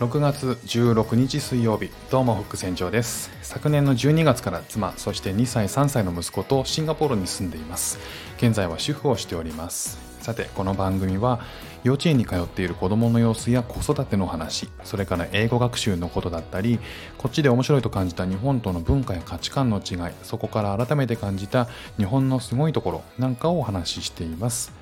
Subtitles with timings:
[0.00, 3.30] 6月16日水曜日どうもフック船長です。
[3.42, 7.98] 昨年の12月から妻そして2歳3歳の息子とシンガポールに住んでいます。
[8.38, 9.98] 現在は主婦をしております。
[10.22, 11.40] さてこの番組は
[11.84, 16.78] 幼稚園に通っている子供の様子や子育ての話それから英語学習のことだったり
[17.18, 24.72] こっちで面白いと感じた日本との文化や価値観の違いそこから改めて感じた日本のすごいところなんかをお話ししています。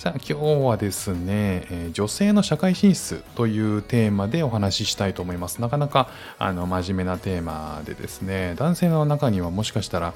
[0.00, 5.60] さあ今日はですね、えー、女性の社会進出というテーマでお話ししたいと思います。
[5.60, 6.08] なかなか
[6.38, 10.14] あの真面目なテーマでですね、男性の中にはもしかしたら、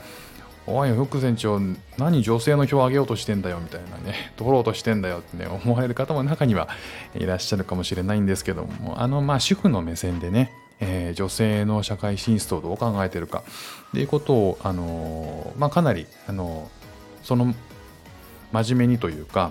[0.66, 1.60] おい、フック船長、
[1.98, 6.70] 何女性の票を上げようとしてんだよみたいなね、 取ろうとしてんだよってね、思われる方も中には
[7.14, 13.42] いらっしゃるかもしれないんですけども、あの、まあ、主婦の目線でね、えー、女性の社会進出をどう考えてるか
[13.88, 16.70] っていうことを、あのまあ、かなり、あの
[17.22, 17.54] その
[18.50, 19.50] 真面目にというか、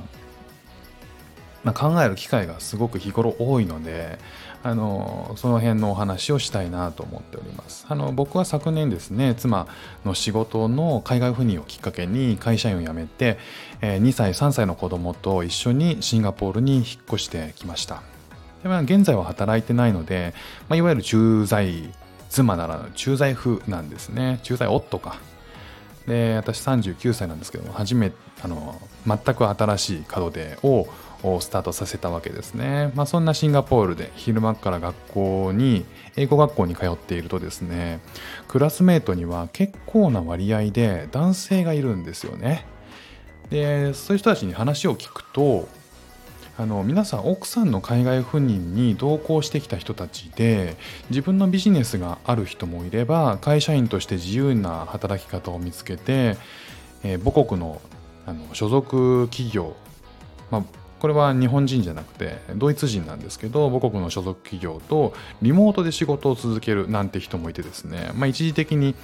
[1.63, 4.19] まあ、考える機会がすごく日頃多いので
[4.64, 7.86] あのその辺のお話をしたいなと思っております。
[7.89, 9.67] あの僕は昨年ですね妻
[10.05, 13.38] の仕事の海外赴任をきっかけに会社員を辞めて、
[13.81, 18.03] え2歳3歳の子供と一緒にシンガポールに引っ越してきました。
[18.64, 20.33] で、まあ、現在は働いてないので、
[20.70, 21.94] まあ、いわゆる駐在
[22.30, 24.39] 妻なら駐在夫なんですね。
[24.44, 25.20] 駐在夫か。
[26.08, 28.11] で私39歳なんですけども初め
[28.42, 30.88] あの全く新しい門出を
[31.41, 37.99] スタートさせたわけですね、まあ、そんなシンガポールで昼間から学校に英語学校に通っているとですね
[38.47, 42.65] クラスメートには結構な割合で男性がいるんですよね。
[43.49, 45.67] でそういう人たちに話を聞くと
[46.57, 50.75] あの皆さん奥さんの海外赴任に同行してきた人たちで
[51.09, 56.37] 自分のビジネスがある人もいれば会社員として自由な働き方を見つけて、
[57.03, 57.81] えー、母国の
[58.25, 59.75] あの所属企業、
[60.49, 60.63] まあ、
[61.03, 68.95] これは日本人じゃなくてドイツ人なんですけど母国の所属企業とリモートで仕事を続けるなんて人もいてですね、まあ、一時的に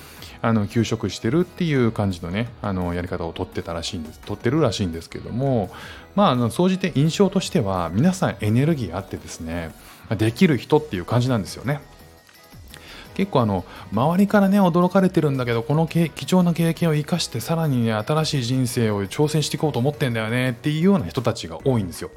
[0.41, 5.71] あの休職してるっていう感じのねあのやり方を取ってたらしいんです取ってるらしいんですけども
[6.15, 9.75] まあ総じて印象としては皆さんエネルギーあってですね
[10.17, 11.81] できる人っていう感じなんですよね。
[13.19, 22.11] 結構あの周りからね驚かれてるんだけどこの貴重な経験を生かしてさらにね新しい人生を挑戦していこうと思ってんだよねっていうような人たちが多いんですよ。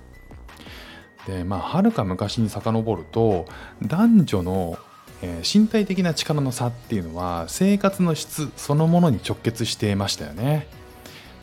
[1.26, 3.46] でまあはるか昔に遡ると
[3.82, 4.78] 男女の
[5.24, 10.66] えー、身体的な力の差っていうのは生活の質そのものに直結していましたよね。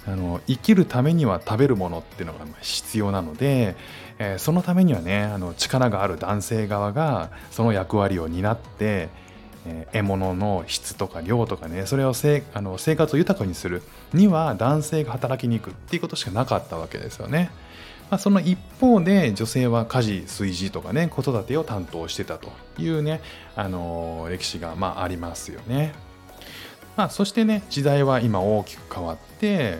[0.05, 3.77] あの生きるためには食べるものっていうのが必要なので、
[4.17, 9.07] えー、そのためにはねあの力がある男性側がその役割を担って
[9.65, 13.81] え獲物の質とか量とかねそれをせあの生活を豊かにする
[14.13, 17.51] には男性が働きに行くっていうことしかなかったわけですよね。
[18.09, 23.21] まあ、その一方で女性は家事炊事とかね子育てを担当してたというね、
[23.55, 25.93] あの歴史がまあありますよね。
[26.97, 29.77] まあ、そしてね時代は今大きく変わって、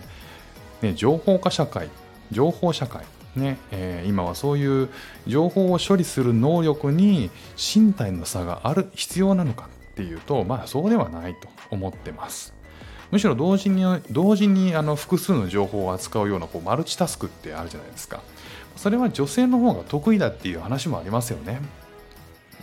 [0.80, 1.90] ね、情報化社会
[2.30, 3.04] 情報社会
[3.36, 4.88] ねえー、今はそういう
[5.26, 12.54] 情報を処理する能力に身体の差がある必要なのかっていうとまあそうではないと思ってます。
[13.10, 18.20] むしろ同時に同時にあの複数の情報を扱うようなこうマルチタスクってあるじゃないですか。
[18.76, 21.60] それは女性の方が得意だっていう話もありますよね。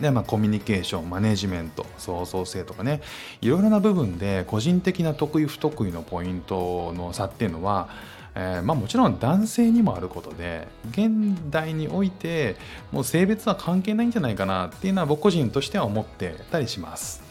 [0.00, 3.00] でまあ、コミュニケーションマネジメント創造性とかね
[3.40, 7.88] いろいろな部分で個人的な得意不得意のポイントの差っていうのは
[8.34, 11.10] えー、まあ、もちろん男性にもあることで現
[11.50, 12.56] 代において
[12.92, 17.22] もう性別は関係ないんじゃないかなっていうのは僕個人としては思ってたりします。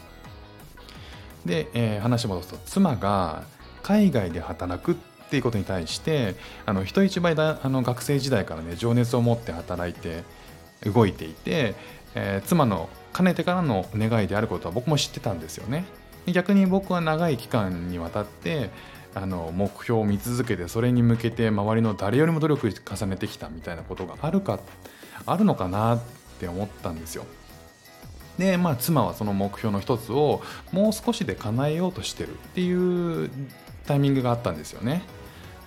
[1.46, 3.44] で、えー、話戻すと妻が
[3.82, 4.94] 海外で働くっ
[5.30, 6.34] ていうことに対して
[6.66, 10.24] あの人一倍だあの学生時代からね情熱を持って働いて
[10.84, 11.74] 動いていて、
[12.14, 15.84] えー、妻のかねてからの願いであることは僕も知ってたんですよね
[16.26, 18.70] 逆に僕は長い期間にわたって
[19.14, 24.60] あの目標を見続けてそれに向けて周りの誰よりも努力重ねてきたみたいなことがあるか
[25.26, 26.02] あるのかなっ
[26.38, 27.24] て思ったんですよ。
[28.38, 33.30] でまあ妻はその目標の一つをもう少しで叶えようとしてるっていう
[33.86, 35.02] タイミングがあったんですよね。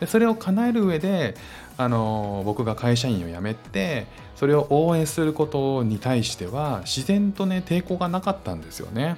[0.02, 1.36] でそれを叶える上で
[1.78, 9.18] あの僕が会社員を辞めてそれを応援することに対しては自然とね抵抗がなかったんですよね。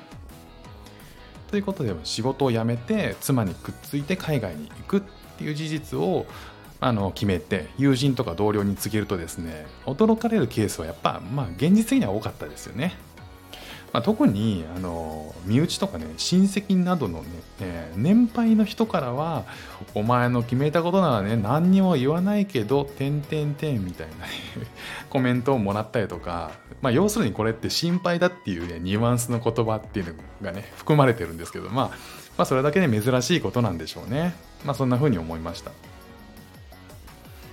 [1.50, 5.02] ということで仕事を辞めて妻にくっついて海外に行くっ
[5.38, 6.26] ていう事実を
[6.82, 12.96] あの決めて友人とか同僚に告げるとですね驚かれるケースはやっぱまあ現実的には多かったですよね。
[13.94, 17.28] まあ、特にあの身内とかね親戚などのね、
[17.62, 19.46] えー、年配の人からは
[19.94, 24.32] 「お前の決めたことならね何にも言わないけどてんてんてん」みたいな、ね、
[25.12, 26.52] コメントをもらったりとか、
[26.82, 31.86] まあ、要するにこれって心配だっていうねニュアンスの言葉っていうのがね含まれてるんですけど、まあ、
[32.36, 34.34] まあそれだけで珍しいことなんでしょうね
[34.66, 35.72] まあそんな風に思いました。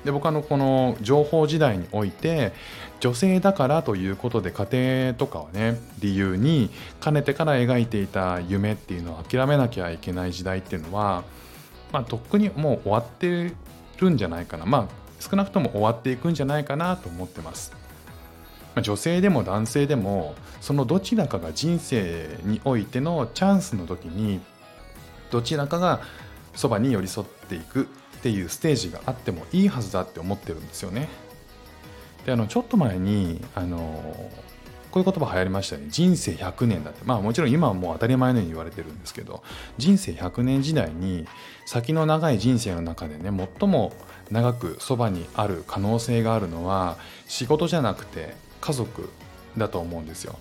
[0.04, 2.52] で僕あのこの情報時代において
[3.00, 4.66] 女性だからということで家
[5.08, 6.70] 庭とかをね理由に
[7.00, 11.24] かねてから描いていた夢っていうのを諦めなきゃいけない時代っていうのは
[11.92, 13.52] まあとっくにもう終わって
[13.98, 14.88] るんじゃないかなまあ
[15.20, 17.80] 少なくとも終わっていくんじゃないかなと思ってます。
[18.80, 24.40] 女性でも男性でもそのどちらかが人生においてのチャンスの時に
[25.30, 26.00] どちらかが
[26.54, 27.88] そばに寄り添っていく
[28.20, 31.08] っていうステージがあってもいいはずだって思ってるんですよね。
[32.26, 34.30] であのちょっと前にあの
[34.90, 39.42] こういう言葉流行りましたね人生100年だってまあもちろん今はもう当たり前のように言われてるんですけど
[39.78, 41.26] 人生100年時代に
[41.64, 43.92] 先の長い人生の中でね最も
[44.30, 49.08] 長くそばにある可能性があるのは仕事じゃなくて家族
[49.56, 50.38] だと思うんですよ。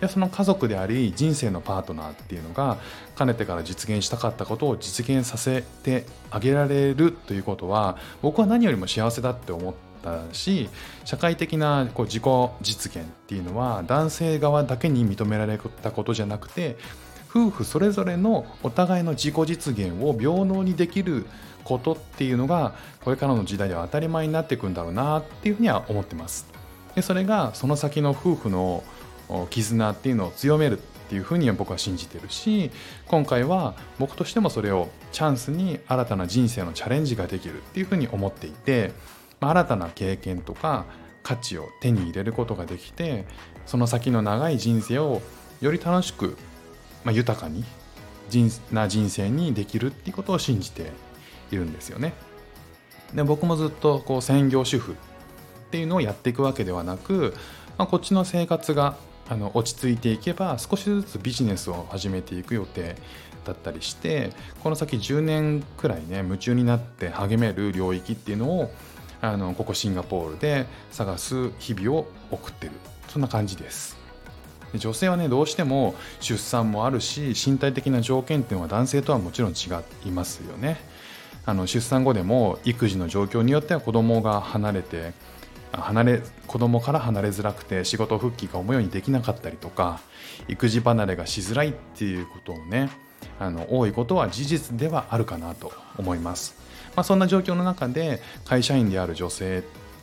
[0.00, 2.78] でその家族であり人生のパートナーっていうのが
[3.14, 10.70] かねてから実現したかったことを実現させてあげられるということは僕は何よりも幸せだって思ったし
[11.04, 12.22] 社会的なこう自己
[12.62, 16.78] 実現っていうのは男性側だけに認められたことじゃなくて
[17.28, 21.26] 夫婦それぞれのお互いの自己実現を平等にできる
[21.62, 22.74] ことっていうのが
[23.04, 26.46] これからの時代では当たり前になっていくんだろうなっていうふうには思ってます。
[26.94, 28.82] でそれがその先の夫婦の
[29.50, 32.70] 絆っていうのを強めるっていうふうに僕は信じてるし
[33.08, 38.92] 今回は僕としてもそれをチャンスに新たな人生のチャレンジができるっていうふうに思っていて、
[39.40, 40.86] まあ、新たな経験とか
[41.22, 43.26] 価値を手に入れることができて
[43.66, 45.20] その先の長い人生を
[45.60, 46.36] より楽しく、
[47.04, 47.64] まあ、豊かに
[48.28, 50.92] 人な人生にできるっていうことを信じて
[51.50, 52.12] いるんですよね。
[53.14, 54.94] で僕もずっとこう専業主婦っ
[55.70, 57.34] ていうのをやっていくわけではなく、
[57.76, 58.96] まあ、こっちの生活が
[59.30, 62.96] あの落ち着いていけば少しずつビジネスを始めていく予定
[63.44, 64.30] だったりして
[64.62, 68.72] この先10年くらいね夢中になって励める領域っていうのを
[69.22, 72.72] あのここシンガポールで探す日々を送ってる。
[73.08, 73.98] そんな感じです。
[74.74, 79.54] 女性はねどうしても出産もあるし身体的な条件っていうのは男性とはもちろん違
[80.08, 80.78] いますよね。
[81.46, 85.12] あの出産後でも育児の状況によっては子供が離れて
[85.72, 90.00] 離れ子供から離れづらくて仕事復帰が思うようにできなかったりとか
[90.48, 92.90] 育児離れがしづらいっていうことをね
[93.38, 96.56] あの多いことは事実ではあるかなと思います、
[96.96, 99.62] まあ、そんな状況の中で会社員である女性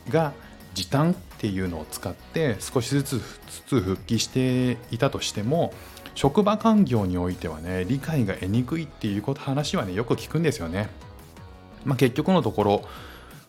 [0.09, 0.33] が
[0.73, 3.19] 時短っていうのを使って少しずつ
[3.67, 5.73] 復帰していたとしても
[6.15, 10.89] 職場環境においてはね理解が得にくいっていうこと話はねよく聞くんですよね、
[11.85, 12.81] まあ、結局のところ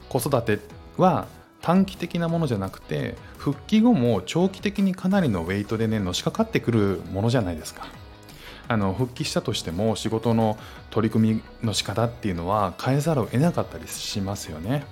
[0.08, 0.58] 子育て
[0.96, 1.26] は
[1.60, 7.86] 短期的なものじゃなくて復帰後も長期的にかなりのウェイトでねのしかかってくるものじゃないですか。
[8.70, 10.58] あの復帰したとしても仕事の
[10.90, 14.84] 取り組みの仕方っていうのは変えざるを得なかったりしますよね。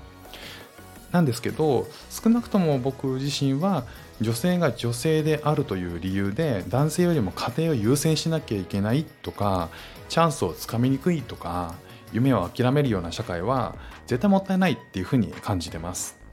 [1.13, 3.85] なんですけど少なくとも僕自身は
[4.21, 9.69] 女性が女性であるという理由で男性よりも家庭を優先しなきゃいけないとか
[10.09, 11.75] チャンスをつかみにくいとか
[12.13, 13.75] 夢を諦めるような社会は
[14.07, 16.26] 絶対もったいないっていうふうに感じてます。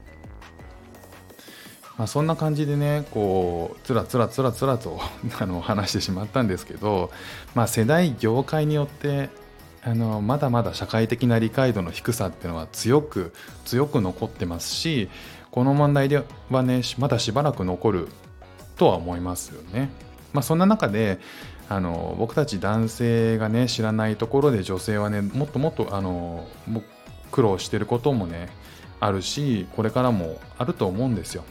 [1.96, 5.00] まあ、そんな感じでねこうつらつらつらつらと
[5.38, 7.10] あの話してしまったんですけど、
[7.54, 9.30] まあ、世代業界によって
[9.84, 13.32] あのまだまだ社会的な理解度の低さっていうのは強く
[13.64, 15.08] 強く残ってますし
[15.50, 18.08] この問題ではねまだしばらく残る
[18.76, 19.90] とは思いますよね。
[20.32, 21.20] まあ、そんな中で
[21.68, 26.46] あの僕たち男性がね知らないところで女性はねもっともっとあの
[27.30, 28.48] 苦労してることもね
[29.00, 31.44] あるしこれからもあると思うんですよ。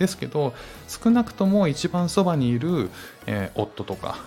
[0.00, 0.54] ですけど
[0.88, 2.90] 少なくとも一番そばにいる、
[3.26, 4.18] えー、夫とか、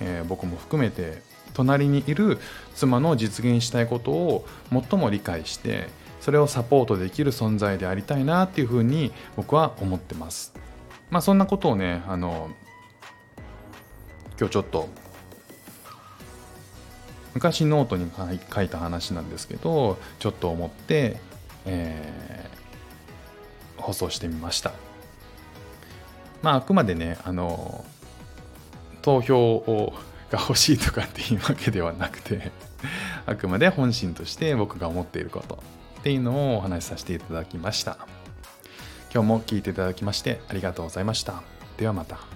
[0.00, 1.20] えー、僕も含めて
[1.52, 2.38] 隣にいる
[2.74, 5.88] 妻の実現したいことを最も理解して
[6.20, 10.54] それをサポートできる存在でありたいなっていうふうに僕は思ってます。
[11.10, 12.50] まあそんなことをねあの
[14.38, 14.88] 今日ちょっと
[17.34, 18.10] 昔ノートに
[18.54, 21.18] 書いた話なんですけどちょっと思って、
[21.64, 24.85] えー、放送してみました。
[26.42, 27.84] まあ、あくまでね、あの、
[29.02, 29.94] 投票を
[30.30, 32.50] が欲しいとかっていうわけではなくて
[33.26, 35.62] あくまで本心として僕が思っていること
[36.00, 37.98] っていうのをお話しさせていただきました。
[39.12, 41.42] 今日も聞いていただきましてありがとうございました。
[41.78, 42.35] ではまた。